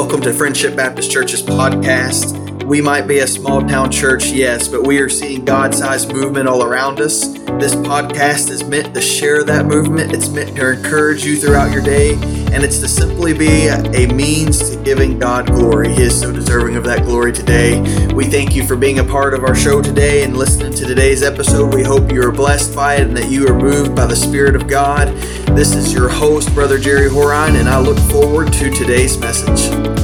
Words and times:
Welcome 0.00 0.20
to 0.20 0.32
Friendship 0.32 0.76
Baptist 0.76 1.10
Church's 1.10 1.42
podcast. 1.42 2.62
We 2.62 2.80
might 2.80 3.08
be 3.08 3.18
a 3.18 3.26
small 3.26 3.60
town 3.62 3.90
church, 3.90 4.26
yes, 4.26 4.68
but 4.68 4.86
we 4.86 5.00
are 5.00 5.08
seeing 5.08 5.44
God 5.44 5.74
sized 5.74 6.12
movement 6.12 6.48
all 6.48 6.62
around 6.62 7.00
us. 7.00 7.26
This 7.26 7.74
podcast 7.74 8.48
is 8.48 8.62
meant 8.62 8.94
to 8.94 9.00
share 9.00 9.42
that 9.42 9.66
movement, 9.66 10.12
it's 10.12 10.28
meant 10.28 10.54
to 10.54 10.70
encourage 10.70 11.24
you 11.24 11.36
throughout 11.36 11.72
your 11.72 11.82
day, 11.82 12.14
and 12.52 12.64
it's 12.64 12.78
to 12.78 12.88
simply 12.88 13.32
be 13.32 13.68
a 13.68 14.06
means 14.12 14.70
to 14.70 14.82
giving 14.82 15.18
God 15.18 15.46
glory. 15.46 15.94
He 15.94 16.02
is 16.02 16.18
so 16.18 16.32
deserving 16.32 16.76
of 16.76 16.84
that 16.84 17.04
glory 17.04 17.32
today. 17.32 17.80
We 18.14 18.24
thank 18.24 18.54
you 18.54 18.66
for 18.66 18.76
being 18.76 18.98
a 18.98 19.04
part 19.04 19.34
of 19.34 19.44
our 19.44 19.54
show 19.54 19.82
today 19.82 20.24
and 20.24 20.36
listening 20.36 20.72
to 20.74 20.86
today's 20.86 21.22
episode. 21.22 21.74
We 21.74 21.82
hope 21.82 22.10
you 22.12 22.22
are 22.22 22.32
blessed 22.32 22.74
by 22.74 22.96
it 22.96 23.02
and 23.02 23.16
that 23.16 23.30
you 23.30 23.46
are 23.48 23.58
moved 23.58 23.94
by 23.94 24.06
the 24.06 24.16
Spirit 24.16 24.56
of 24.56 24.66
God. 24.66 25.08
This 25.56 25.74
is 25.74 25.92
your 25.92 26.08
host, 26.08 26.52
Brother 26.54 26.78
Jerry 26.78 27.08
Horine, 27.08 27.58
and 27.58 27.68
I 27.68 27.80
look 27.80 27.98
forward 28.10 28.52
to 28.54 28.70
today's 28.70 29.18
message. 29.18 29.97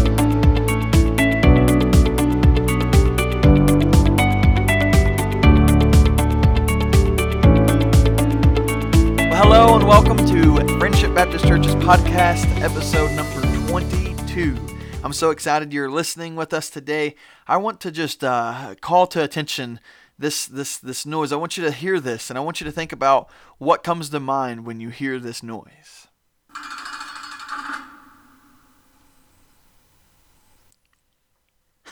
Baptist 11.24 11.46
Church's 11.46 11.74
podcast, 11.76 12.44
episode 12.60 13.10
number 13.12 13.40
22. 13.70 14.54
I'm 15.02 15.14
so 15.14 15.30
excited 15.30 15.72
you're 15.72 15.90
listening 15.90 16.36
with 16.36 16.52
us 16.52 16.68
today. 16.68 17.14
I 17.48 17.56
want 17.56 17.80
to 17.80 17.90
just 17.90 18.22
uh, 18.22 18.74
call 18.82 19.06
to 19.06 19.24
attention 19.24 19.80
this 20.18 20.44
this 20.44 20.76
this 20.76 21.06
noise. 21.06 21.32
I 21.32 21.36
want 21.36 21.56
you 21.56 21.64
to 21.64 21.70
hear 21.70 21.98
this, 21.98 22.28
and 22.28 22.38
I 22.38 22.42
want 22.42 22.60
you 22.60 22.66
to 22.66 22.70
think 22.70 22.92
about 22.92 23.30
what 23.56 23.82
comes 23.82 24.10
to 24.10 24.20
mind 24.20 24.66
when 24.66 24.80
you 24.80 24.90
hear 24.90 25.18
this 25.18 25.42
noise. 25.42 26.08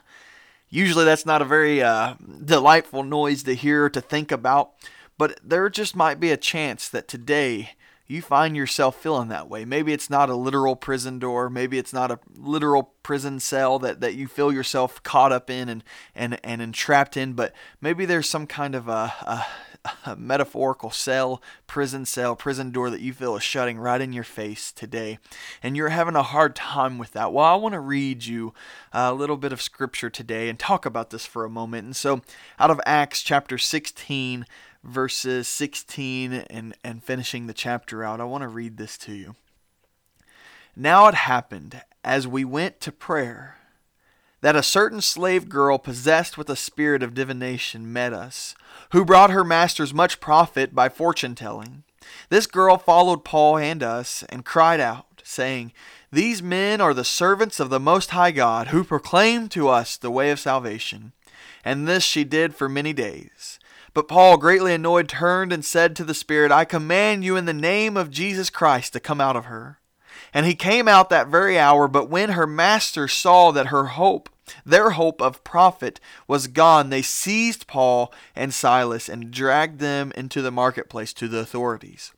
Usually, 0.68 1.04
that's 1.04 1.24
not 1.24 1.40
a 1.40 1.44
very 1.44 1.80
uh, 1.80 2.14
delightful 2.44 3.04
noise 3.04 3.44
to 3.44 3.54
hear, 3.54 3.88
to 3.88 4.00
think 4.00 4.32
about. 4.32 4.72
But 5.16 5.38
there 5.44 5.70
just 5.70 5.94
might 5.94 6.18
be 6.18 6.32
a 6.32 6.36
chance 6.36 6.88
that 6.88 7.06
today 7.06 7.76
you 8.06 8.20
find 8.20 8.56
yourself 8.56 9.00
feeling 9.00 9.28
that 9.28 9.48
way. 9.48 9.64
Maybe 9.64 9.92
it's 9.92 10.10
not 10.10 10.28
a 10.28 10.36
literal 10.36 10.76
prison 10.76 11.18
door, 11.18 11.48
maybe 11.48 11.78
it's 11.78 11.92
not 11.92 12.10
a 12.10 12.18
literal 12.36 12.94
prison 13.02 13.40
cell 13.40 13.78
that, 13.80 14.00
that 14.00 14.14
you 14.14 14.26
feel 14.28 14.52
yourself 14.52 15.02
caught 15.02 15.32
up 15.32 15.48
in 15.50 15.68
and, 15.68 15.84
and, 16.14 16.38
and 16.44 16.60
entrapped 16.60 17.16
in, 17.16 17.32
but 17.32 17.52
maybe 17.80 18.04
there's 18.04 18.28
some 18.28 18.46
kind 18.46 18.74
of 18.74 18.88
a, 18.88 19.12
a, 19.22 19.46
a 20.06 20.16
metaphorical 20.16 20.90
cell, 20.90 21.42
prison 21.66 22.04
cell, 22.04 22.36
prison 22.36 22.70
door 22.70 22.90
that 22.90 23.00
you 23.00 23.12
feel 23.12 23.36
is 23.36 23.42
shutting 23.42 23.78
right 23.78 24.00
in 24.00 24.12
your 24.12 24.24
face 24.24 24.72
today. 24.72 25.18
And 25.62 25.76
you're 25.76 25.90
having 25.90 26.16
a 26.16 26.22
hard 26.22 26.56
time 26.56 26.98
with 26.98 27.12
that. 27.12 27.32
Well, 27.32 27.44
I 27.44 27.54
want 27.56 27.74
to 27.74 27.80
read 27.80 28.24
you 28.24 28.54
a 28.92 29.12
little 29.12 29.36
bit 29.36 29.52
of 29.52 29.62
scripture 29.62 30.10
today 30.10 30.48
and 30.48 30.58
talk 30.58 30.86
about 30.86 31.10
this 31.10 31.26
for 31.26 31.44
a 31.44 31.50
moment. 31.50 31.84
And 31.84 31.96
so, 31.96 32.22
out 32.58 32.70
of 32.70 32.80
Acts 32.86 33.22
chapter 33.22 33.58
16, 33.58 34.46
verses 34.84 35.48
16 35.48 36.32
and, 36.32 36.76
and 36.84 37.02
finishing 37.02 37.46
the 37.46 37.54
chapter 37.54 38.04
out, 38.04 38.20
I 38.20 38.24
want 38.24 38.42
to 38.42 38.48
read 38.48 38.76
this 38.76 38.98
to 38.98 39.12
you. 39.12 39.34
Now 40.76 41.06
it 41.06 41.14
happened, 41.14 41.82
as 42.02 42.26
we 42.26 42.44
went 42.44 42.80
to 42.80 42.92
prayer, 42.92 43.56
that 44.40 44.56
a 44.56 44.62
certain 44.62 45.00
slave 45.00 45.48
girl 45.48 45.78
possessed 45.78 46.36
with 46.36 46.50
a 46.50 46.56
spirit 46.56 47.02
of 47.02 47.14
divination 47.14 47.92
met 47.92 48.12
us, 48.12 48.54
who 48.92 49.04
brought 49.04 49.30
her 49.30 49.44
masters 49.44 49.94
much 49.94 50.20
profit 50.20 50.74
by 50.74 50.88
fortune 50.88 51.34
telling. 51.34 51.84
This 52.28 52.46
girl 52.46 52.76
followed 52.76 53.24
Paul 53.24 53.56
and 53.56 53.82
us, 53.82 54.22
and 54.28 54.44
cried 54.44 54.80
out, 54.80 55.22
saying, 55.22 55.72
These 56.12 56.42
men 56.42 56.80
are 56.80 56.92
the 56.92 57.04
servants 57.04 57.58
of 57.58 57.70
the 57.70 57.80
Most 57.80 58.10
High 58.10 58.32
God, 58.32 58.66
who 58.68 58.84
proclaim 58.84 59.48
to 59.50 59.68
us 59.68 59.96
the 59.96 60.10
way 60.10 60.30
of 60.30 60.40
salvation. 60.40 61.12
And 61.64 61.88
this 61.88 62.02
she 62.02 62.24
did 62.24 62.54
for 62.54 62.68
many 62.68 62.92
days. 62.92 63.58
But 63.94 64.08
Paul, 64.08 64.38
greatly 64.38 64.74
annoyed, 64.74 65.08
turned 65.08 65.52
and 65.52 65.64
said 65.64 65.94
to 65.96 66.04
the 66.04 66.14
Spirit, 66.14 66.50
I 66.50 66.64
command 66.64 67.24
you 67.24 67.36
in 67.36 67.44
the 67.44 67.52
name 67.52 67.96
of 67.96 68.10
Jesus 68.10 68.50
Christ 68.50 68.92
to 68.92 69.00
come 69.00 69.20
out 69.20 69.36
of 69.36 69.44
her. 69.44 69.78
And 70.32 70.44
he 70.44 70.56
came 70.56 70.88
out 70.88 71.10
that 71.10 71.28
very 71.28 71.56
hour, 71.56 71.86
but 71.86 72.10
when 72.10 72.30
her 72.30 72.46
master 72.46 73.06
saw 73.06 73.52
that 73.52 73.68
her 73.68 73.84
hope, 73.86 74.28
their 74.66 74.90
hope 74.90 75.22
of 75.22 75.44
profit, 75.44 76.00
was 76.26 76.48
gone, 76.48 76.90
they 76.90 77.02
seized 77.02 77.68
Paul 77.68 78.12
and 78.34 78.52
Silas 78.52 79.08
and 79.08 79.30
dragged 79.30 79.78
them 79.78 80.12
into 80.16 80.42
the 80.42 80.50
marketplace 80.50 81.12
to 81.14 81.28
the 81.28 81.38
authorities. 81.38 82.12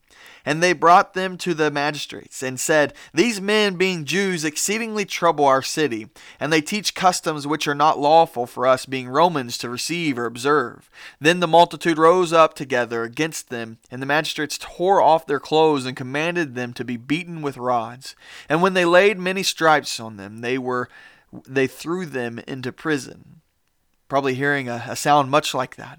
And 0.47 0.63
they 0.63 0.73
brought 0.73 1.13
them 1.13 1.37
to 1.39 1.53
the 1.53 1.71
magistrates, 1.71 2.43
and 2.43 2.59
said, 2.59 2.95
These 3.13 3.41
men, 3.41 3.75
being 3.75 4.05
Jews, 4.05 4.45
exceedingly 4.45 5.05
trouble 5.05 5.45
our 5.45 5.61
city, 5.61 6.09
and 6.41 6.53
they 6.53 6.61
teach 6.61 6.95
customs 6.95 7.47
which 7.47 7.67
are 7.67 7.75
not 7.75 7.99
lawful 7.99 8.47
for 8.47 8.67
us, 8.67 8.87
being 8.87 9.09
Romans, 9.09 9.59
to 9.59 9.69
receive 9.69 10.19
or 10.19 10.25
observe. 10.25 10.89
Then 11.21 11.41
the 11.41 11.49
multitude 11.49 11.99
rose 11.99 12.33
up 12.33 12.55
together 12.55 13.03
against 13.03 13.51
them, 13.51 13.79
and 13.91 14.01
the 14.01 14.07
magistrates 14.07 14.57
tore 14.57 15.03
off 15.03 15.27
their 15.27 15.41
clothes, 15.41 15.85
and 15.85 15.97
commanded 15.97 16.55
them 16.55 16.73
to 16.75 16.85
be 16.85 16.97
beaten 16.97 17.43
with 17.43 17.59
rods. 17.59 18.15
And 18.49 18.63
when 18.63 18.75
they 18.75 18.85
laid 18.85 19.19
many 19.19 19.43
stripes 19.43 19.99
on 20.01 20.17
them, 20.17 20.39
they 20.39 20.57
were 20.57 20.89
they 21.47 21.67
threw 21.67 22.07
them 22.07 22.39
into 22.47 22.73
prison. 22.73 23.41
Probably 24.09 24.35
hearing 24.35 24.69
a, 24.69 24.85
a 24.89 24.97
sound 24.97 25.31
much 25.31 25.53
like 25.53 25.77
that. 25.77 25.99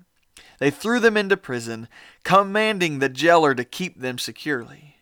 They 0.59 0.72
threw 0.72 1.00
them 1.00 1.18
into 1.18 1.38
prison, 1.38 1.88
commanding 2.23 3.00
the 3.00 3.09
jailer 3.09 3.53
to 3.56 3.63
keep 3.63 4.00
them 4.00 4.18
securely. 4.18 4.95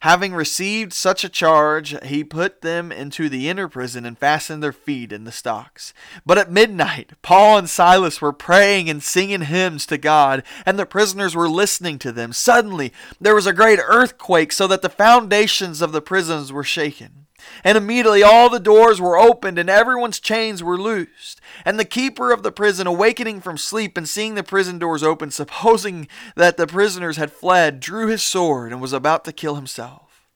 Having 0.00 0.32
received 0.32 0.94
such 0.94 1.24
a 1.24 1.28
charge, 1.28 1.94
he 2.04 2.24
put 2.24 2.62
them 2.62 2.90
into 2.90 3.28
the 3.28 3.50
inner 3.50 3.68
prison 3.68 4.06
and 4.06 4.16
fastened 4.16 4.62
their 4.62 4.72
feet 4.72 5.12
in 5.12 5.24
the 5.24 5.32
stocks. 5.32 5.92
But 6.24 6.38
at 6.38 6.50
midnight, 6.50 7.10
Paul 7.20 7.58
and 7.58 7.68
Silas 7.68 8.18
were 8.18 8.32
praying 8.32 8.88
and 8.88 9.02
singing 9.02 9.42
hymns 9.42 9.84
to 9.86 9.98
God, 9.98 10.42
and 10.64 10.78
the 10.78 10.86
prisoners 10.86 11.36
were 11.36 11.50
listening 11.50 11.98
to 11.98 12.12
them. 12.12 12.32
Suddenly, 12.32 12.94
there 13.20 13.34
was 13.34 13.46
a 13.46 13.52
great 13.52 13.78
earthquake, 13.78 14.52
so 14.52 14.66
that 14.68 14.80
the 14.80 14.88
foundations 14.88 15.82
of 15.82 15.92
the 15.92 16.00
prisons 16.00 16.50
were 16.50 16.64
shaken. 16.64 17.26
And 17.64 17.76
immediately 17.76 18.22
all 18.22 18.48
the 18.48 18.60
doors 18.60 19.00
were 19.00 19.18
opened 19.18 19.58
and 19.58 19.70
everyone's 19.70 20.20
chains 20.20 20.62
were 20.62 20.78
loosed. 20.78 21.40
And 21.64 21.78
the 21.78 21.84
keeper 21.84 22.32
of 22.32 22.42
the 22.42 22.52
prison, 22.52 22.86
awakening 22.86 23.40
from 23.40 23.58
sleep 23.58 23.96
and 23.96 24.08
seeing 24.08 24.34
the 24.34 24.42
prison 24.42 24.78
doors 24.78 25.02
open, 25.02 25.30
supposing 25.30 26.08
that 26.36 26.56
the 26.56 26.66
prisoners 26.66 27.16
had 27.16 27.32
fled, 27.32 27.80
drew 27.80 28.08
his 28.08 28.22
sword 28.22 28.72
and 28.72 28.80
was 28.80 28.92
about 28.92 29.24
to 29.24 29.32
kill 29.32 29.56
himself. 29.56 30.26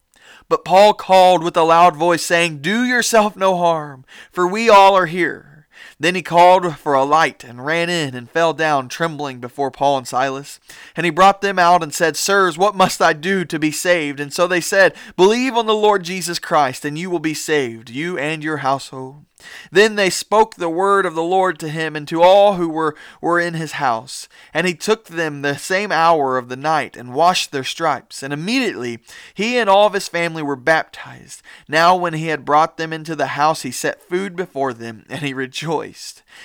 But 0.49 0.65
Paul 0.65 0.95
called 0.95 1.43
with 1.43 1.57
a 1.57 1.63
loud 1.63 1.97
voice, 1.97 2.25
saying, 2.25 2.59
Do 2.59 2.85
yourself 2.85 3.37
no 3.37 3.57
harm, 3.57 4.05
for 4.31 4.47
we 4.47 4.69
all 4.69 4.95
are 4.95 5.07
here. 5.07 5.69
Then 6.05 6.17
he 6.17 6.21
called 6.21 6.77
for 6.77 6.93
a 6.93 7.03
light 7.03 7.45
and 7.45 7.65
ran 7.65 7.89
in 7.89 8.15
and 8.15 8.29
fell 8.29 8.53
down 8.53 8.91
trembling 8.91 9.41
before 9.41 9.71
Paul 9.71 9.97
and 9.97 10.07
Silas. 10.07 10.61
And 10.95 11.07
he 11.07 11.11
brought 11.11 11.41
them 11.41 11.59
out 11.59 11.83
and 11.83 11.95
said, 11.95 12.15
Sirs, 12.15 12.59
what 12.59 12.75
must 12.75 13.01
I 13.01 13.15
do 13.15 13.47
to 13.47 13.59
be 13.59 13.71
saved? 13.71 14.21
And 14.21 14.31
so 14.31 14.47
they 14.47 14.61
said, 14.61 14.95
Believe 15.17 15.57
on 15.57 15.65
the 15.65 15.75
Lord 15.75 16.03
Jesus 16.03 16.39
Christ, 16.39 16.85
and 16.85 16.99
you 16.99 17.09
will 17.09 17.21
be 17.21 17.33
saved, 17.33 17.89
you 17.89 18.19
and 18.19 18.45
your 18.45 18.59
household. 18.59 19.25
Then 19.71 19.97
they 19.97 20.11
spoke 20.11 20.55
the 20.55 20.69
word 20.69 21.07
of 21.07 21.15
the 21.15 21.23
Lord 21.23 21.59
to 21.61 21.69
him 21.69 21.97
and 21.97 22.07
to 22.09 22.23
all 22.23 22.55
who 22.55 22.69
were, 22.69 22.95
were 23.21 23.41
in 23.41 23.55
his 23.55 23.73
house. 23.73 24.29
And 24.53 24.67
he 24.67 24.75
took 24.75 25.07
them 25.07 25.43
the 25.43 25.57
same 25.57 25.93
hour 25.93 26.39
of 26.39 26.49
the 26.49 26.57
night 26.57 26.97
and 26.97 27.15
washed 27.15 27.51
their 27.51 27.65
stripes. 27.65 28.23
And 28.23 28.33
immediately 28.33 29.01
he 29.35 29.59
and 29.59 29.69
all 29.69 29.87
of 29.87 29.93
his 29.93 30.09
family 30.09 30.43
were 30.43 30.57
baptized. 30.57 31.43
Now, 31.69 31.97
when 31.97 32.15
he 32.15 32.29
had 32.29 32.45
brought 32.45 32.77
them 32.77 32.93
into 32.93 33.17
the 33.17 33.29
house, 33.29 33.63
he 33.63 33.71
set 33.71 34.03
food 34.03 34.37
before 34.37 34.73
them, 34.73 35.05
and 35.09 35.21
he 35.23 35.35
rejoiced, 35.35 35.94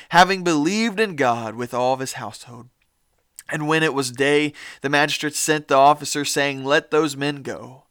having 0.09 0.43
believed 0.43 0.99
in 0.99 1.15
God 1.15 1.55
with 1.55 1.73
all 1.73 1.93
of 1.93 1.99
his 1.99 2.13
household. 2.13 2.69
And 3.51 3.67
when 3.67 3.83
it 3.83 3.93
was 3.93 4.11
day, 4.11 4.53
the 4.81 4.89
magistrates 4.89 5.39
sent 5.39 5.67
the 5.67 5.75
officer, 5.75 6.23
saying, 6.23 6.63
Let 6.63 6.91
those 6.91 7.15
men 7.15 7.41
go. 7.41 7.83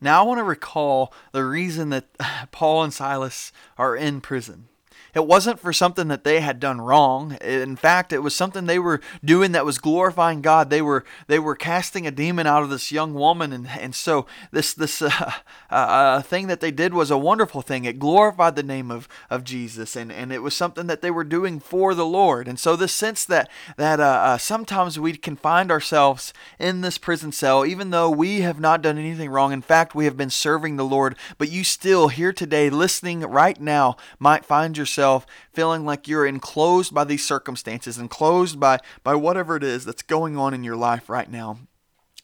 Now, 0.00 0.20
I 0.22 0.26
want 0.26 0.38
to 0.38 0.44
recall 0.44 1.12
the 1.32 1.44
reason 1.44 1.88
that 1.90 2.06
Paul 2.52 2.84
and 2.84 2.92
Silas 2.92 3.52
are 3.78 3.96
in 3.96 4.20
prison. 4.20 4.68
It 5.16 5.26
wasn't 5.26 5.58
for 5.58 5.72
something 5.72 6.08
that 6.08 6.24
they 6.24 6.40
had 6.40 6.60
done 6.60 6.78
wrong. 6.78 7.36
In 7.40 7.74
fact, 7.74 8.12
it 8.12 8.18
was 8.18 8.36
something 8.36 8.66
they 8.66 8.78
were 8.78 9.00
doing 9.24 9.52
that 9.52 9.64
was 9.64 9.78
glorifying 9.78 10.42
God. 10.42 10.68
They 10.68 10.82
were 10.82 11.04
they 11.26 11.38
were 11.38 11.54
casting 11.54 12.06
a 12.06 12.10
demon 12.10 12.46
out 12.46 12.62
of 12.62 12.68
this 12.68 12.92
young 12.92 13.14
woman, 13.14 13.50
and 13.50 13.66
and 13.66 13.94
so 13.94 14.26
this 14.50 14.74
this 14.74 15.00
uh, 15.02 15.32
uh, 15.70 15.74
uh, 15.74 16.22
thing 16.22 16.48
that 16.48 16.60
they 16.60 16.70
did 16.70 16.92
was 16.92 17.10
a 17.10 17.16
wonderful 17.16 17.62
thing. 17.62 17.86
It 17.86 17.98
glorified 17.98 18.56
the 18.56 18.62
name 18.62 18.90
of 18.90 19.08
of 19.30 19.42
Jesus, 19.42 19.96
and 19.96 20.12
and 20.12 20.32
it 20.32 20.42
was 20.42 20.54
something 20.54 20.86
that 20.86 21.00
they 21.00 21.10
were 21.10 21.24
doing 21.24 21.60
for 21.60 21.94
the 21.94 22.06
Lord. 22.06 22.46
And 22.46 22.58
so 22.58 22.76
this 22.76 22.92
sense 22.92 23.24
that 23.24 23.48
that 23.78 24.00
uh, 24.00 24.02
uh, 24.02 24.38
sometimes 24.38 24.98
we 25.00 25.16
can 25.16 25.36
find 25.36 25.70
ourselves 25.70 26.34
in 26.58 26.82
this 26.82 26.98
prison 26.98 27.32
cell, 27.32 27.64
even 27.64 27.88
though 27.88 28.10
we 28.10 28.40
have 28.42 28.60
not 28.60 28.82
done 28.82 28.98
anything 28.98 29.30
wrong. 29.30 29.52
In 29.52 29.62
fact, 29.62 29.94
we 29.94 30.04
have 30.04 30.16
been 30.18 30.30
serving 30.30 30.76
the 30.76 30.84
Lord, 30.84 31.16
but 31.38 31.50
you 31.50 31.64
still 31.64 32.08
here 32.08 32.34
today, 32.34 32.68
listening 32.68 33.20
right 33.20 33.58
now, 33.58 33.96
might 34.18 34.44
find 34.44 34.76
yourself 34.76 34.85
yourself 34.86 35.26
feeling 35.52 35.84
like 35.84 36.06
you're 36.06 36.26
enclosed 36.26 36.94
by 36.94 37.04
these 37.04 37.26
circumstances, 37.26 37.98
enclosed 37.98 38.60
by, 38.60 38.78
by 39.02 39.14
whatever 39.14 39.56
it 39.56 39.64
is 39.64 39.84
that's 39.84 40.02
going 40.02 40.36
on 40.36 40.54
in 40.54 40.62
your 40.62 40.76
life 40.76 41.08
right 41.08 41.30
now. 41.30 41.58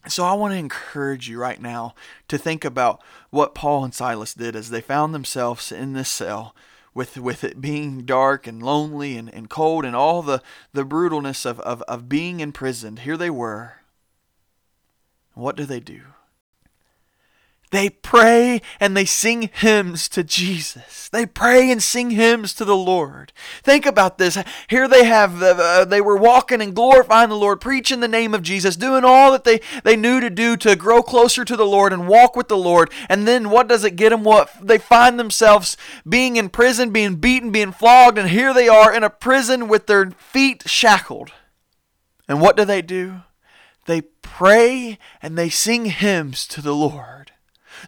So 0.09 0.25
I 0.25 0.35
want 0.35 0.53
to 0.53 0.59
encourage 0.59 1.29
you 1.29 1.38
right 1.38 1.61
now 1.61 1.94
to 2.29 2.38
think 2.38 2.64
about 2.64 3.03
what 3.31 3.55
Paul 3.55 3.85
and 3.85 3.94
Silas 3.94 4.35
did 4.35 4.55
as 4.55 4.70
they 4.70 4.81
found 4.81 5.14
themselves 5.14 5.73
in 5.73 5.93
this 5.93 6.09
cell 6.09 6.55
with 6.94 7.17
with 7.17 7.43
it 7.43 7.61
being 7.61 8.05
dark 8.05 8.47
and 8.47 8.62
lonely 8.62 9.17
and, 9.17 9.32
and 9.32 9.49
cold 9.49 9.85
and 9.85 9.97
all 9.97 10.23
the, 10.23 10.43
the 10.73 10.85
brutalness 10.85 11.47
of, 11.47 11.59
of, 11.61 11.82
of 11.82 12.09
being 12.09 12.41
imprisoned. 12.41 13.00
Here 13.00 13.17
they 13.17 13.31
were. 13.31 13.76
What 15.35 15.56
do 15.56 15.64
they 15.64 15.81
do? 15.81 16.03
They 17.73 17.89
pray 17.89 18.61
and 18.81 18.95
they 18.95 19.07
sing 19.07 19.49
hymns 19.51 20.07
to 20.11 20.23
Jesus. 20.23 21.09
They 21.09 21.25
pray 21.25 21.71
and 21.71 21.83
sing 21.83 22.11
hymns 22.11 22.53
to 22.55 22.67
the 22.67 22.77
Lord. 22.77 23.33
Think 23.63 23.87
about 23.87 24.19
this. 24.19 24.37
Here 24.69 24.87
they 24.87 25.05
have, 25.05 25.43
uh, 25.43 25.87
they 25.87 26.03
were 26.03 26.19
walking 26.19 26.61
and 26.61 26.75
glorifying 26.75 27.31
the 27.31 27.35
Lord, 27.35 27.63
preaching 27.63 28.01
the 28.01 28.09
name 28.09 28.35
of 28.35 28.43
Jesus, 28.43 28.77
doing 28.77 29.07
all 29.07 29.33
that 29.33 29.45
they, 29.45 29.63
they 29.85 29.97
knew 29.97 30.21
to 30.21 30.29
do 30.29 30.55
to 30.59 30.77
grow 30.77 31.03
closer 31.03 31.47
to 31.47 31.57
the 31.57 31.65
Lord 31.65 31.95
and 31.95 32.07
walk 32.07 32.37
with 32.37 32.49
the 32.49 32.59
Lord. 32.59 32.93
And 33.09 33.27
then 33.27 33.49
what 33.49 33.69
does 33.69 33.85
it 33.85 33.97
get 33.97 34.11
them? 34.11 34.23
What 34.23 34.51
they 34.61 34.77
find 34.77 35.19
themselves 35.19 35.79
being 36.07 36.37
in 36.37 36.51
prison, 36.51 36.91
being 36.91 37.15
beaten, 37.15 37.51
being 37.51 37.73
flogged, 37.73 38.19
and 38.19 38.29
here 38.29 38.53
they 38.53 38.69
are 38.69 38.95
in 38.95 39.03
a 39.03 39.09
prison 39.09 39.67
with 39.67 39.87
their 39.87 40.11
feet 40.11 40.65
shackled. 40.67 41.33
And 42.29 42.39
what 42.39 42.55
do 42.55 42.67
they 42.67 42.83
do? 42.83 43.23
They 43.87 44.03
pray 44.03 44.99
and 45.23 45.39
they 45.39 45.49
sing 45.49 45.87
hymns 45.87 46.47
to 46.49 46.61
the 46.61 46.75
Lord 46.75 47.22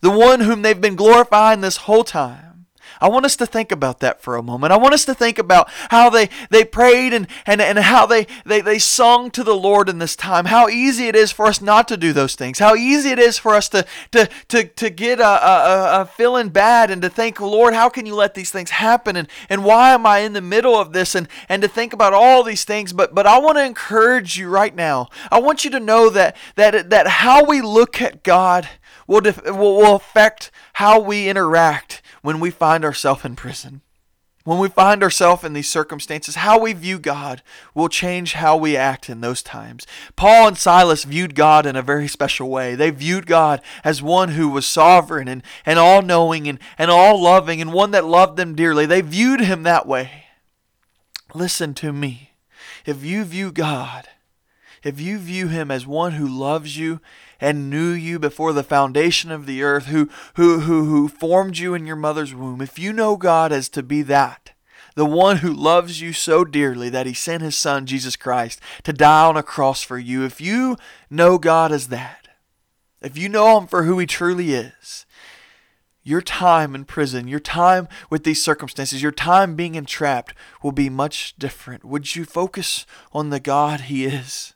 the 0.01 0.11
one 0.11 0.41
whom 0.41 0.63
they've 0.63 0.81
been 0.81 0.97
glorifying 0.97 1.61
this 1.61 1.79
whole 1.79 2.05
time. 2.05 2.55
I 3.01 3.09
want 3.09 3.27
us 3.27 3.37
to 3.37 3.47
think 3.47 3.73
about 3.73 4.01
that 4.01 4.23
for 4.23 4.37
a 4.37 4.43
moment. 4.43 4.73
I 4.73 4.77
want 4.77 4.95
us 4.95 5.05
to 5.07 5.15
think 5.15 5.39
about 5.39 5.69
how 5.91 6.11
they, 6.11 6.31
they 6.51 6.65
prayed 6.65 7.13
and, 7.13 7.27
and, 7.45 7.61
and 7.61 7.79
how 7.79 8.07
they, 8.07 8.27
they, 8.47 8.61
they 8.61 8.79
sung 8.79 9.31
to 9.33 9.45
the 9.45 9.55
Lord 9.55 9.89
in 9.89 9.99
this 9.99 10.17
time. 10.17 10.47
How 10.47 10.69
easy 10.69 11.09
it 11.09 11.17
is 11.17 11.33
for 11.33 11.47
us 11.47 11.61
not 11.61 11.89
to 11.89 11.97
do 11.97 12.13
those 12.13 12.35
things. 12.35 12.59
How 12.59 12.75
easy 12.75 13.11
it 13.11 13.19
is 13.19 13.37
for 13.37 13.55
us 13.55 13.69
to, 13.71 13.85
to, 14.13 14.29
to, 14.49 14.65
to 14.65 14.91
get 14.91 15.21
a, 15.21 15.23
a, 15.23 16.01
a 16.01 16.07
feeling 16.07 16.49
bad 16.49 16.91
and 16.91 17.03
to 17.03 17.09
think, 17.09 17.41
Lord, 17.41 17.75
how 17.75 17.89
can 17.89 18.07
you 18.07 18.15
let 18.15 18.35
these 18.35 18.51
things 18.51 18.71
happen? 18.71 19.17
And, 19.17 19.29
and 19.49 19.65
why 19.65 19.93
am 19.93 20.07
I 20.07 20.21
in 20.21 20.33
the 20.33 20.41
middle 20.41 20.77
of 20.77 20.93
this? 20.93 21.15
And, 21.15 21.29
and 21.49 21.63
to 21.63 21.69
think 21.69 21.93
about 21.93 22.15
all 22.15 22.43
these 22.43 22.65
things. 22.65 22.93
But, 22.93 23.15
but 23.15 23.27
I 23.27 23.39
want 23.39 23.59
to 23.59 23.65
encourage 23.65 24.39
you 24.39 24.49
right 24.49 24.75
now. 24.75 25.09
I 25.31 25.41
want 25.41 25.65
you 25.65 25.71
to 25.73 25.81
know 25.81 26.11
that, 26.11 26.37
that, 26.55 26.91
that 26.91 27.07
how 27.07 27.45
we 27.45 27.61
look 27.61 28.01
at 28.01 28.23
God 28.23 28.69
will, 29.07 29.21
def- 29.21 29.45
will, 29.45 29.77
will 29.77 29.97
affect 29.97 30.51
how 30.75 30.99
we 30.99 31.29
interact 31.29 32.03
when 32.23 32.41
we 32.41 32.51
find 32.51 32.85
ourselves 32.85 33.25
in 33.25 33.37
prison. 33.37 33.81
When 34.45 34.59
we 34.59 34.69
find 34.69 35.03
ourselves 35.03 35.43
in 35.43 35.55
these 35.55 35.71
circumstances, 35.71 36.35
how 36.37 36.59
we 36.59 36.75
view 36.75 36.99
God 36.99 37.43
will 37.75 37.89
change 37.89 38.35
how 38.35 38.59
we 38.59 38.77
act 38.77 39.09
in 39.09 39.23
those 39.23 39.43
times. 39.43 39.87
Paul 40.17 40.49
and 40.49 40.59
Silas 40.59 41.05
viewed 41.05 41.35
God 41.35 41.65
in 41.65 41.77
a 41.77 41.83
very 41.83 42.07
special 42.09 42.51
way. 42.51 42.75
They 42.75 42.91
viewed 42.91 43.27
God 43.27 43.63
as 43.83 44.03
one 44.03 44.31
who 44.31 44.51
was 44.51 44.67
sovereign 44.67 45.29
and, 45.29 45.43
and 45.65 45.79
all 45.79 46.03
knowing 46.03 46.47
and, 46.47 46.59
and 46.77 46.91
all 46.91 47.23
loving 47.23 47.63
and 47.63 47.73
one 47.73 47.93
that 47.93 48.05
loved 48.05 48.37
them 48.37 48.55
dearly. 48.55 48.85
They 48.85 49.01
viewed 49.01 49.41
him 49.41 49.63
that 49.63 49.87
way. 49.87 50.27
Listen 51.33 51.73
to 51.75 51.91
me. 51.91 52.33
If 52.85 53.03
you 53.03 53.25
view 53.25 53.51
God, 53.51 54.09
if 54.85 55.01
you 55.01 55.19
view 55.19 55.49
him 55.49 55.71
as 55.71 55.87
one 55.87 56.13
who 56.13 56.29
loves 56.29 56.77
you 56.77 57.01
and 57.41 57.71
knew 57.71 57.91
you 57.91 58.19
before 58.19 58.53
the 58.53 58.63
foundation 58.63 59.31
of 59.31 59.47
the 59.47 59.63
earth, 59.63 59.87
who, 59.87 60.09
who, 60.35 60.61
who, 60.61 60.85
who 60.85 61.09
formed 61.09 61.59
you 61.59 61.75
in 61.75 61.87
your 61.87 61.97
mother's 61.97 62.35
womb, 62.35 62.61
if 62.61 62.79
you 62.79 62.93
know 62.93 63.17
God 63.17 63.51
as 63.51 63.69
to 63.71 63.83
be 63.83 64.03
that, 64.03 64.53
the 64.95 65.05
one 65.05 65.39
who 65.39 65.53
loves 65.53 66.01
you 66.01 66.13
so 66.13 66.45
dearly 66.45 66.89
that 66.89 67.07
he 67.07 67.15
sent 67.15 67.43
his 67.43 67.57
son, 67.57 67.87
Jesus 67.87 68.15
Christ, 68.15 68.61
to 68.85 68.93
die 68.93 69.27
on 69.27 69.37
a 69.37 69.43
cross 69.43 69.83
for 69.83 69.99
you, 69.99 70.25
if 70.25 70.41
you 70.41 70.77
know 71.11 71.39
God 71.39 71.73
as 71.73 71.89
that, 71.89 72.29
if 73.01 73.19
you 73.19 73.29
know 73.29 73.59
him 73.59 73.67
for 73.67 73.83
who 73.83 73.99
he 73.99 74.07
truly 74.07 74.55
is, 74.55 75.05
your 76.05 76.21
time 76.21 76.75
in 76.75 76.85
prison, 76.85 77.27
your 77.27 77.41
time 77.41 77.89
with 78.11 78.25
these 78.25 78.43
circumstances, 78.43 79.03
your 79.03 79.11
time 79.11 79.57
being 79.57 79.75
entrapped 79.75 80.35
will 80.63 80.73
be 80.73 80.91
much 80.91 81.35
different. 81.39 81.85
Would 81.85 82.15
you 82.15 82.25
focus 82.25 82.85
on 83.13 83.31
the 83.31 83.41
God 83.41 83.83
he 83.83 84.05
is? 84.05 84.54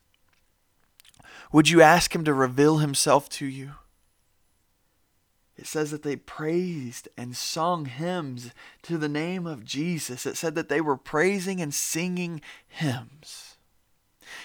Would 1.52 1.68
you 1.70 1.82
ask 1.82 2.14
Him 2.14 2.24
to 2.24 2.34
reveal 2.34 2.78
Himself 2.78 3.28
to 3.30 3.46
you? 3.46 3.72
It 5.56 5.66
says 5.66 5.90
that 5.90 6.04
they 6.04 6.14
praised 6.14 7.08
and 7.16 7.36
sung 7.36 7.86
hymns 7.86 8.52
to 8.82 8.96
the 8.96 9.08
name 9.08 9.44
of 9.44 9.64
Jesus. 9.64 10.24
It 10.24 10.36
said 10.36 10.54
that 10.54 10.68
they 10.68 10.80
were 10.80 10.96
praising 10.96 11.60
and 11.60 11.74
singing 11.74 12.40
hymns. 12.68 13.56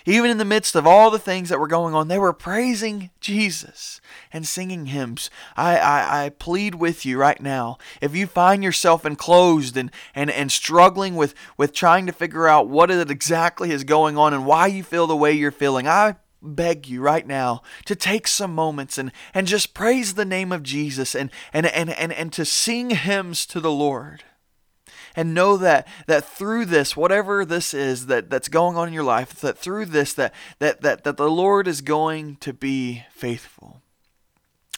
Even 0.05 0.31
in 0.31 0.37
the 0.37 0.45
midst 0.45 0.75
of 0.75 0.87
all 0.87 1.11
the 1.11 1.19
things 1.19 1.49
that 1.49 1.59
were 1.59 1.67
going 1.67 1.93
on, 1.93 2.07
they 2.07 2.17
were 2.17 2.33
praising 2.33 3.11
Jesus 3.19 4.01
and 4.31 4.47
singing 4.47 4.87
hymns. 4.87 5.29
I, 5.55 5.77
I, 5.77 6.25
I 6.25 6.29
plead 6.29 6.75
with 6.75 7.05
you 7.05 7.17
right 7.17 7.39
now. 7.39 7.77
If 8.01 8.15
you 8.15 8.25
find 8.25 8.63
yourself 8.63 9.05
enclosed 9.05 9.77
and, 9.77 9.91
and, 10.15 10.31
and 10.31 10.51
struggling 10.51 11.15
with, 11.15 11.35
with 11.57 11.73
trying 11.73 12.05
to 12.07 12.11
figure 12.11 12.47
out 12.47 12.69
what 12.69 12.89
it 12.89 13.11
exactly 13.11 13.71
is 13.71 13.83
going 13.83 14.17
on 14.17 14.33
and 14.33 14.45
why 14.45 14.67
you 14.67 14.83
feel 14.83 15.05
the 15.05 15.15
way 15.15 15.31
you're 15.31 15.51
feeling, 15.51 15.87
I 15.87 16.15
beg 16.43 16.87
you 16.87 17.01
right 17.01 17.25
now 17.25 17.61
to 17.85 17.95
take 17.95 18.27
some 18.27 18.53
moments 18.53 18.97
and, 18.97 19.11
and 19.33 19.47
just 19.47 19.73
praise 19.73 20.13
the 20.13 20.25
name 20.25 20.51
of 20.51 20.63
Jesus 20.63 21.15
and, 21.15 21.31
and, 21.53 21.65
and, 21.67 21.89
and, 21.89 22.11
and 22.11 22.33
to 22.33 22.45
sing 22.45 22.91
hymns 22.91 23.45
to 23.47 23.59
the 23.59 23.71
Lord. 23.71 24.23
And 25.15 25.35
know 25.35 25.57
that 25.57 25.87
that 26.07 26.25
through 26.25 26.65
this, 26.65 26.97
whatever 26.97 27.45
this 27.45 27.75
is 27.75 28.07
that, 28.07 28.31
that's 28.31 28.49
going 28.49 28.75
on 28.75 28.87
in 28.87 28.95
your 28.95 29.03
life, 29.03 29.35
that 29.41 29.59
through 29.59 29.85
this 29.85 30.11
that, 30.13 30.33
that, 30.57 30.81
that, 30.81 31.03
that 31.03 31.17
the 31.17 31.29
Lord 31.29 31.67
is 31.67 31.81
going 31.81 32.37
to 32.37 32.51
be 32.51 33.03
faithful. 33.11 33.82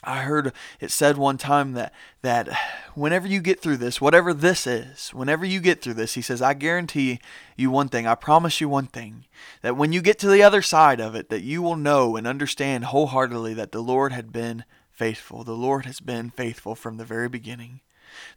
I 0.06 0.22
heard 0.22 0.54
it 0.80 0.92
said 0.92 1.18
one 1.18 1.38
time 1.38 1.74
that 1.74 1.94
that 2.22 2.50
whenever 2.94 3.28
you 3.28 3.40
get 3.40 3.60
through 3.60 3.78
this, 3.78 4.00
whatever 4.00 4.34
this 4.34 4.66
is, 4.68 5.10
whenever 5.10 5.46
you 5.46 5.60
get 5.60 5.82
through 5.82 5.96
this, 5.96 6.14
he 6.14 6.22
says, 6.22 6.42
I 6.42 6.54
guarantee 6.54 7.20
you 7.56 7.70
one 7.72 7.90
thing, 7.90 8.08
I 8.08 8.16
promise 8.16 8.62
you 8.62 8.70
one 8.70 8.88
thing, 8.88 9.26
that 9.62 9.78
when 9.78 9.94
you 9.94 10.02
get 10.02 10.20
to 10.20 10.30
the 10.30 10.44
other 10.44 10.62
side 10.62 11.00
of 11.00 11.16
it, 11.16 11.30
that 11.30 11.42
you 11.42 11.62
will 11.62 11.76
know 11.76 12.16
and 12.16 12.26
understand 12.26 12.86
wholeheartedly 12.86 13.54
that 13.56 13.72
the 13.72 13.82
Lord 13.82 14.14
had 14.14 14.32
been 14.32 14.64
faithful. 14.92 15.44
The 15.44 15.54
Lord 15.54 15.86
has 15.86 16.00
been 16.00 16.30
faithful 16.30 16.76
from 16.76 16.98
the 16.98 17.06
very 17.06 17.30
beginning. 17.30 17.82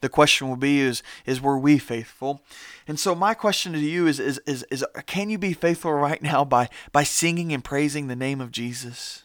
The 0.00 0.08
question 0.08 0.48
will 0.48 0.56
be 0.56 0.80
is 0.80 1.02
is 1.24 1.40
were 1.40 1.58
we 1.58 1.78
faithful? 1.78 2.42
And 2.86 2.98
so 2.98 3.14
my 3.14 3.34
question 3.34 3.72
to 3.72 3.78
you 3.78 4.06
is 4.06 4.18
is 4.18 4.38
is, 4.46 4.64
is 4.70 4.84
can 5.06 5.30
you 5.30 5.38
be 5.38 5.52
faithful 5.52 5.92
right 5.92 6.22
now 6.22 6.44
by 6.44 6.68
by 6.92 7.04
singing 7.04 7.52
and 7.52 7.62
praising 7.62 8.08
the 8.08 8.16
name 8.16 8.40
of 8.40 8.50
Jesus? 8.50 9.22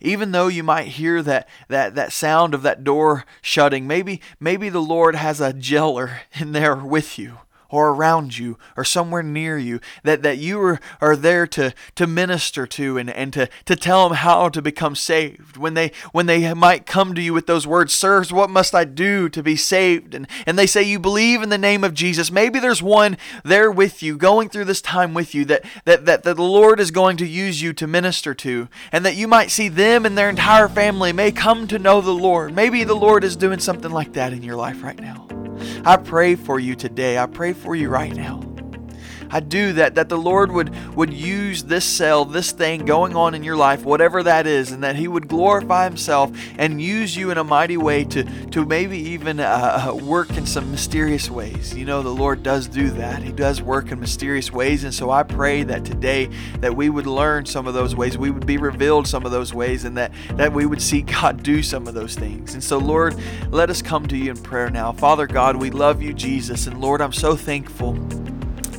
Even 0.00 0.32
though 0.32 0.48
you 0.48 0.62
might 0.62 0.88
hear 0.88 1.22
that, 1.22 1.48
that, 1.68 1.94
that 1.94 2.12
sound 2.12 2.54
of 2.54 2.62
that 2.62 2.84
door 2.84 3.24
shutting, 3.40 3.86
maybe, 3.86 4.20
maybe 4.38 4.68
the 4.68 4.82
Lord 4.82 5.14
has 5.14 5.40
a 5.40 5.52
jailer 5.52 6.20
in 6.34 6.52
there 6.52 6.76
with 6.76 7.18
you 7.18 7.38
or 7.68 7.90
around 7.90 8.38
you 8.38 8.58
or 8.76 8.84
somewhere 8.84 9.22
near 9.22 9.58
you 9.58 9.80
that, 10.02 10.22
that 10.22 10.38
you 10.38 10.60
are, 10.60 10.80
are 11.00 11.16
there 11.16 11.46
to, 11.46 11.72
to 11.94 12.06
minister 12.06 12.66
to 12.66 12.98
and, 12.98 13.10
and 13.10 13.32
to, 13.32 13.48
to 13.64 13.76
tell 13.76 14.08
them 14.08 14.16
how 14.16 14.48
to 14.48 14.62
become 14.62 14.94
saved. 14.94 15.56
When 15.56 15.74
they 15.74 15.92
when 16.12 16.26
they 16.26 16.52
might 16.54 16.86
come 16.86 17.14
to 17.14 17.22
you 17.22 17.32
with 17.32 17.46
those 17.46 17.66
words, 17.66 17.92
Sirs, 17.92 18.32
what 18.32 18.50
must 18.50 18.74
I 18.74 18.84
do 18.84 19.28
to 19.28 19.42
be 19.42 19.56
saved? 19.56 20.14
And 20.14 20.26
and 20.46 20.58
they 20.58 20.66
say 20.66 20.82
you 20.82 20.98
believe 20.98 21.42
in 21.42 21.48
the 21.48 21.58
name 21.58 21.84
of 21.84 21.94
Jesus. 21.94 22.30
Maybe 22.30 22.58
there's 22.58 22.82
one 22.82 23.16
there 23.44 23.70
with 23.70 24.02
you, 24.02 24.16
going 24.16 24.48
through 24.48 24.64
this 24.64 24.80
time 24.80 25.14
with 25.14 25.34
you 25.34 25.44
that, 25.46 25.64
that, 25.84 26.04
that, 26.06 26.22
that 26.22 26.36
the 26.36 26.42
Lord 26.42 26.80
is 26.80 26.90
going 26.90 27.16
to 27.18 27.26
use 27.26 27.60
you 27.62 27.72
to 27.74 27.86
minister 27.86 28.34
to, 28.34 28.68
and 28.92 29.04
that 29.04 29.16
you 29.16 29.28
might 29.28 29.50
see 29.50 29.68
them 29.68 30.06
and 30.06 30.16
their 30.16 30.30
entire 30.30 30.68
family 30.68 31.12
may 31.12 31.32
come 31.32 31.66
to 31.68 31.78
know 31.78 32.00
the 32.00 32.10
Lord. 32.10 32.54
Maybe 32.54 32.84
the 32.84 32.94
Lord 32.94 33.24
is 33.24 33.36
doing 33.36 33.58
something 33.58 33.90
like 33.90 34.12
that 34.14 34.32
in 34.32 34.42
your 34.42 34.56
life 34.56 34.82
right 34.82 34.98
now. 34.98 35.25
I 35.84 35.96
pray 35.96 36.34
for 36.36 36.60
you 36.60 36.76
today. 36.76 37.18
I 37.18 37.26
pray 37.26 37.52
for 37.52 37.74
you 37.74 37.88
right 37.88 38.14
now. 38.14 38.45
I 39.30 39.40
do 39.40 39.72
that, 39.74 39.94
that 39.96 40.08
the 40.08 40.18
Lord 40.18 40.52
would, 40.52 40.74
would 40.94 41.12
use 41.12 41.64
this 41.64 41.84
cell, 41.84 42.24
this 42.24 42.52
thing 42.52 42.84
going 42.84 43.16
on 43.16 43.34
in 43.34 43.42
your 43.42 43.56
life, 43.56 43.84
whatever 43.84 44.22
that 44.22 44.46
is, 44.46 44.72
and 44.72 44.82
that 44.84 44.96
He 44.96 45.08
would 45.08 45.28
glorify 45.28 45.84
Himself 45.84 46.30
and 46.58 46.80
use 46.80 47.16
you 47.16 47.30
in 47.30 47.38
a 47.38 47.44
mighty 47.44 47.76
way 47.76 48.04
to, 48.04 48.24
to 48.50 48.64
maybe 48.64 48.98
even 48.98 49.40
uh, 49.40 49.88
uh, 49.90 49.94
work 49.94 50.30
in 50.36 50.46
some 50.46 50.70
mysterious 50.70 51.30
ways. 51.30 51.74
You 51.74 51.84
know, 51.84 52.02
the 52.02 52.08
Lord 52.10 52.42
does 52.42 52.68
do 52.68 52.90
that. 52.90 53.22
He 53.22 53.32
does 53.32 53.62
work 53.62 53.90
in 53.90 54.00
mysterious 54.00 54.52
ways. 54.52 54.84
And 54.84 54.94
so 54.94 55.10
I 55.10 55.22
pray 55.22 55.62
that 55.64 55.84
today 55.84 56.26
that 56.60 56.74
we 56.74 56.88
would 56.88 57.06
learn 57.06 57.46
some 57.46 57.66
of 57.66 57.74
those 57.74 57.94
ways, 57.94 58.16
we 58.16 58.30
would 58.30 58.46
be 58.46 58.58
revealed 58.58 59.06
some 59.06 59.24
of 59.24 59.32
those 59.32 59.52
ways, 59.52 59.84
and 59.84 59.96
that, 59.96 60.12
that 60.32 60.52
we 60.52 60.66
would 60.66 60.82
see 60.82 61.02
God 61.16 61.42
do 61.42 61.62
some 61.62 61.86
of 61.86 61.94
those 61.94 62.14
things. 62.14 62.54
And 62.54 62.62
so, 62.62 62.78
Lord, 62.78 63.16
let 63.50 63.70
us 63.70 63.82
come 63.82 64.06
to 64.08 64.16
you 64.16 64.30
in 64.30 64.36
prayer 64.36 64.70
now. 64.70 64.92
Father 64.92 65.26
God, 65.26 65.56
we 65.56 65.70
love 65.70 66.02
you, 66.02 66.12
Jesus. 66.12 66.66
And 66.66 66.80
Lord, 66.80 67.00
I'm 67.00 67.12
so 67.12 67.36
thankful 67.36 67.94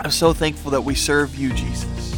I'm 0.02 0.12
so 0.12 0.34
thankful 0.34 0.72
that 0.72 0.82
we 0.82 0.96
serve 0.96 1.36
you, 1.36 1.54
Jesus. 1.54 2.16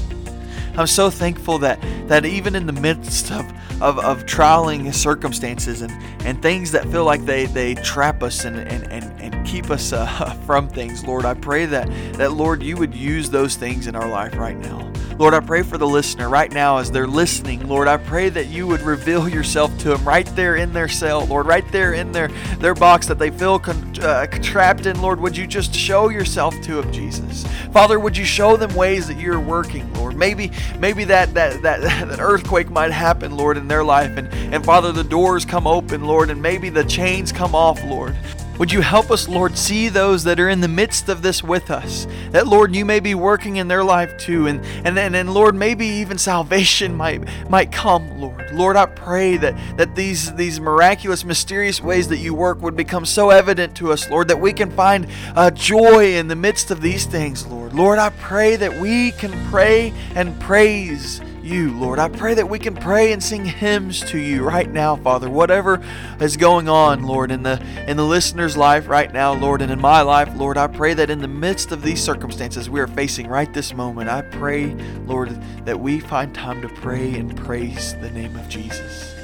I'm 0.76 0.88
so 0.88 1.10
thankful 1.10 1.58
that, 1.60 1.82
that 2.08 2.26
even 2.26 2.56
in 2.56 2.66
the 2.66 2.74
midst 2.74 3.32
of, 3.32 3.46
of, 3.82 4.00
of 4.00 4.26
trialing 4.26 4.94
circumstances 4.94 5.82
and, 5.82 5.92
and 6.26 6.42
things 6.42 6.72
that 6.72 6.86
feel 6.86 7.04
like 7.04 7.26
they, 7.26 7.48
they 7.48 7.76
trap 7.76 8.24
us 8.24 8.46
and, 8.46 8.58
and, 8.58 8.90
and, 8.92 9.22
and 9.22 9.46
keep 9.46 9.70
us 9.70 9.92
uh, 9.92 10.06
from 10.46 10.70
things, 10.70 11.04
Lord, 11.04 11.26
I 11.26 11.34
pray 11.34 11.66
that, 11.66 11.90
that, 12.14 12.34
Lord, 12.34 12.64
you 12.64 12.78
would 12.78 12.96
use 12.96 13.30
those 13.30 13.56
things 13.56 13.88
in 13.88 13.96
our 13.96 14.08
life 14.08 14.38
right 14.38 14.58
now. 14.58 14.89
Lord, 15.20 15.34
I 15.34 15.42
pray 15.42 15.64
for 15.64 15.78
the 15.78 15.86
listener 15.86 16.30
right 16.30 16.50
now 16.50 16.78
as 16.78 16.90
they're 16.92 17.06
listening. 17.06 17.68
Lord, 17.68 17.90
I 17.90 17.98
pray 17.98 18.30
that 18.30 18.48
you 18.48 18.66
would 18.68 18.80
reveal 18.80 19.28
yourself 19.28 19.78
to 19.80 19.90
them 19.90 20.08
right 20.08 20.26
there 20.28 20.56
in 20.56 20.72
their 20.72 20.88
cell, 20.88 21.26
Lord, 21.26 21.46
right 21.46 21.70
there 21.74 21.92
in 21.92 22.14
their, 22.14 22.30
their 22.60 22.74
box 22.74 23.06
that 23.08 23.20
they 23.20 23.30
feel 23.30 23.60
con- 23.60 24.00
uh, 24.00 24.28
trapped 24.28 24.86
in. 24.86 25.02
Lord, 25.02 25.20
would 25.20 25.36
you 25.36 25.46
just 25.46 25.76
show 25.76 26.08
yourself 26.08 26.56
to 26.62 26.76
them, 26.82 26.90
Jesus? 26.94 27.46
Father, 27.74 28.00
would 28.00 28.16
you 28.16 28.24
show 28.24 28.56
them 28.56 28.74
ways 28.76 29.10
that 29.10 29.20
you're 29.20 29.42
working, 29.42 29.94
Lord? 29.96 30.16
Maybe 30.16 30.54
maybe 30.80 31.04
that 31.04 31.34
that 31.34 31.62
that, 31.64 31.82
that 32.08 32.22
earthquake 32.22 32.70
might 32.70 32.92
happen, 32.92 33.36
Lord, 33.36 33.58
in 33.58 33.68
their 33.68 33.84
life. 33.84 34.16
And, 34.16 34.30
and 34.54 34.64
Father, 34.64 34.94
the 34.94 35.04
doors 35.04 35.44
come 35.44 35.68
open, 35.68 36.06
Lord, 36.06 36.30
and 36.30 36.42
maybe 36.42 36.70
the 36.70 36.86
chains 36.86 37.34
come 37.34 37.54
off, 37.54 37.84
Lord. 37.84 38.16
Would 38.60 38.74
you 38.74 38.82
help 38.82 39.10
us, 39.10 39.30
Lord, 39.30 39.58
see 39.58 39.88
those 39.88 40.26
that 40.26 40.38
are 40.38 40.50
in 40.50 40.60
the 40.60 40.68
midst 40.68 41.08
of 41.08 41.22
this 41.22 41.42
with 41.42 41.72
us? 41.72 42.06
That, 42.32 42.46
Lord, 42.46 42.76
you 42.76 42.84
may 42.84 43.00
be 43.00 43.16
working 43.16 43.56
in 43.56 43.70
their 43.70 43.86
life 43.86 44.18
too. 44.18 44.48
And, 44.48 44.66
and, 44.86 45.00
and, 45.00 45.16
and 45.16 45.34
Lord, 45.34 45.56
maybe 45.56 45.86
even 45.86 46.18
salvation 46.18 46.94
might, 46.94 47.24
might 47.50 47.72
come, 47.72 48.20
Lord. 48.20 48.52
Lord, 48.52 48.76
I 48.76 48.86
pray 48.86 49.38
that, 49.38 49.78
that 49.78 49.96
these, 49.96 50.36
these 50.36 50.60
miraculous, 50.60 51.24
mysterious 51.24 51.82
ways 51.82 52.10
that 52.10 52.18
you 52.18 52.34
work 52.34 52.62
would 52.62 52.76
become 52.76 53.06
so 53.06 53.30
evident 53.30 53.78
to 53.78 53.94
us, 53.94 54.10
Lord, 54.10 54.28
that 54.28 54.42
we 54.42 54.52
can 54.52 54.70
find 54.72 55.08
uh, 55.38 55.52
joy 55.52 56.16
in 56.16 56.28
the 56.28 56.36
midst 56.36 56.70
of 56.70 56.82
these 56.82 57.06
things, 57.06 57.48
Lord. 57.48 57.74
Lord, 57.74 57.98
I 57.98 58.10
pray 58.10 58.58
that 58.58 58.74
we 58.82 59.12
can 59.12 59.32
pray 59.50 59.94
and 60.16 60.38
praise 60.42 61.22
you, 61.50 61.72
Lord. 61.78 62.00
I 62.00 62.08
pray 62.08 62.36
that 62.36 62.48
we 62.48 62.60
can 62.60 62.76
pray 62.76 63.12
and 63.12 63.22
sing 63.22 63.44
hymns 63.44 64.02
to 64.12 64.20
you 64.20 64.44
right 64.44 64.70
now, 64.70 64.96
Father. 64.96 65.30
Whatever 65.30 65.84
is 66.22 66.38
going 66.38 66.70
on, 66.70 67.04
Lord, 67.04 67.32
in 67.32 67.44
the 67.44 67.62
in 67.88 67.98
the 67.98 68.06
listener's 68.06 68.56
life 68.56 68.88
right 68.88 69.12
now, 69.12 69.34
Lord, 69.34 69.62
and 69.62 69.72
in 69.72 69.82
my 69.82 70.02
life, 70.02 70.30
Lord, 70.36 70.58
I 70.58 70.68
pray 70.68 70.94
that 70.94 71.10
in 71.10 71.20
the 71.20 71.28
midst 71.28 71.72
of 71.72 71.82
these 71.82 72.02
circumstances 72.02 72.70
we 72.70 72.80
are 72.80 72.88
facing 72.88 73.28
right 73.28 73.52
this 73.54 73.74
moment, 73.74 74.10
I 74.10 74.22
pray, 74.22 74.68
Lord, 75.06 75.30
that 75.66 75.80
we 75.80 76.00
find 76.00 76.34
time 76.34 76.62
to 76.62 76.70
pray 76.70 77.16
and 77.16 77.36
praise 77.36 77.96
the 77.96 78.12
name 78.12 78.36
of 78.36 78.48
Jesus. 78.48 79.16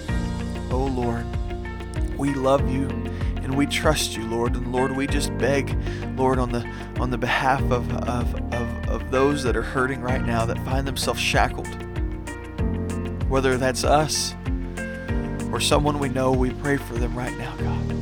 Oh 0.72 0.86
Lord, 0.86 1.26
we 2.18 2.34
love 2.34 2.70
you 2.70 2.88
and 3.44 3.56
we 3.56 3.68
trust 3.68 4.18
you, 4.18 4.26
Lord. 4.26 4.56
And 4.56 4.74
Lord, 4.74 4.96
we 4.96 5.06
just 5.06 5.38
beg, 5.38 5.78
Lord, 6.18 6.40
on 6.40 6.52
the 6.52 6.68
on 7.00 7.12
the 7.12 7.18
behalf 7.18 7.62
of, 7.72 7.92
of, 7.94 8.36
of, 8.54 8.90
of 8.90 9.12
those 9.12 9.44
that 9.44 9.56
are 9.56 9.62
hurting 9.62 10.02
right 10.02 10.26
now, 10.26 10.46
that 10.46 10.58
find 10.66 10.88
themselves 10.88 11.20
shackled 11.20 11.85
whether 13.30 13.58
that's 13.58 13.84
us 13.84 14.36
or 15.52 15.60
someone 15.60 16.00
we 16.00 16.10
know, 16.10 16.32
we 16.32 16.52
pray 16.52 16.78
for 16.78 16.96
them 16.96 17.16
right 17.18 17.36
now, 17.38 17.56
God. 17.58 17.96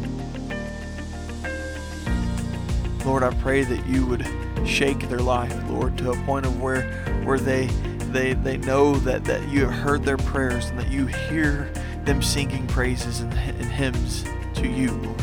Lord, 3.06 3.24
I 3.24 3.34
pray 3.42 3.63
that 3.63 3.86
you 3.86 4.06
would 4.06 4.25
shake 4.65 5.10
their 5.10 5.20
life, 5.20 5.53
Lord, 5.70 5.98
to 6.00 6.12
a 6.12 6.15
point 6.24 6.46
of 6.46 6.62
where 6.62 6.84
where 7.25 7.39
they 7.39 7.68
they 8.12 8.34
they 8.34 8.58
know 8.58 8.96
that 8.96 9.25
that 9.25 9.48
you 9.50 9.65
have 9.65 9.74
heard 9.74 10.03
their 10.03 10.18
prayers 10.18 10.70
and 10.70 10.80
that 10.80 10.89
you 10.89 11.06
hear 11.06 11.72
them 12.06 12.22
singing 12.22 12.68
praises 12.68 13.20
and, 13.20 13.34
and 13.34 13.65
hymns 13.65 14.24
to 14.56 14.68
you, 14.68 14.92
Lord. 14.92 15.22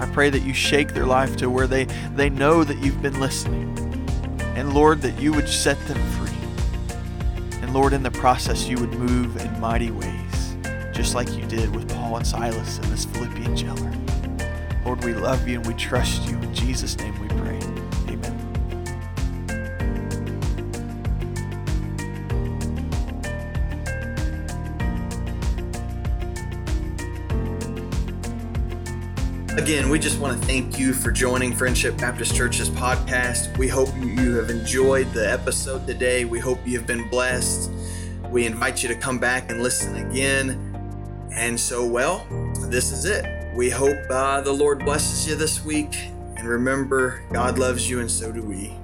I 0.00 0.06
pray 0.12 0.30
that 0.30 0.42
you 0.42 0.52
shake 0.52 0.94
their 0.94 1.06
life 1.06 1.36
to 1.38 1.48
where 1.48 1.66
they 1.66 1.84
they 2.14 2.28
know 2.28 2.64
that 2.64 2.78
you've 2.78 3.00
been 3.00 3.20
listening. 3.20 3.70
And 4.54 4.74
Lord, 4.74 5.00
that 5.02 5.18
you 5.18 5.32
would 5.32 5.48
set 5.48 5.78
them 5.86 5.98
free. 6.12 6.21
Lord, 7.72 7.94
in 7.94 8.02
the 8.02 8.10
process, 8.10 8.68
you 8.68 8.76
would 8.76 8.92
move 8.92 9.34
in 9.38 9.58
mighty 9.58 9.90
ways, 9.90 10.56
just 10.92 11.14
like 11.14 11.32
you 11.32 11.46
did 11.46 11.74
with 11.74 11.88
Paul 11.88 12.18
and 12.18 12.26
Silas 12.26 12.78
in 12.78 12.90
this 12.90 13.06
Philippian 13.06 13.56
jailer. 13.56 13.92
Lord, 14.84 15.02
we 15.04 15.14
love 15.14 15.48
you 15.48 15.58
and 15.58 15.66
we 15.66 15.72
trust 15.72 16.28
you. 16.28 16.36
In 16.36 16.54
Jesus' 16.54 16.98
name 16.98 17.18
we 17.18 17.28
pray. 17.28 17.81
Again, 29.58 29.90
we 29.90 29.98
just 29.98 30.18
want 30.18 30.40
to 30.40 30.46
thank 30.46 30.78
you 30.78 30.94
for 30.94 31.12
joining 31.12 31.52
Friendship 31.52 31.98
Baptist 31.98 32.34
Church's 32.34 32.70
podcast. 32.70 33.54
We 33.58 33.68
hope 33.68 33.90
you 33.98 34.36
have 34.36 34.48
enjoyed 34.48 35.12
the 35.12 35.30
episode 35.30 35.86
today. 35.86 36.24
We 36.24 36.38
hope 36.38 36.58
you 36.66 36.78
have 36.78 36.86
been 36.86 37.06
blessed. 37.10 37.70
We 38.30 38.46
invite 38.46 38.82
you 38.82 38.88
to 38.88 38.94
come 38.94 39.18
back 39.18 39.50
and 39.50 39.62
listen 39.62 39.96
again. 39.96 41.28
And 41.34 41.60
so, 41.60 41.86
well, 41.86 42.26
this 42.70 42.92
is 42.92 43.04
it. 43.04 43.26
We 43.54 43.68
hope 43.68 43.98
uh, 44.08 44.40
the 44.40 44.52
Lord 44.52 44.86
blesses 44.86 45.28
you 45.28 45.36
this 45.36 45.62
week. 45.62 45.98
And 46.38 46.48
remember, 46.48 47.22
God 47.30 47.58
loves 47.58 47.90
you, 47.90 48.00
and 48.00 48.10
so 48.10 48.32
do 48.32 48.42
we. 48.42 48.74